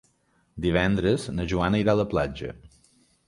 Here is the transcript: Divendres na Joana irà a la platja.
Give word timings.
Divendres 0.65 1.27
na 1.39 1.45
Joana 1.53 1.81
irà 1.83 1.95
a 1.95 1.99
la 2.01 2.07
platja. 2.15 2.49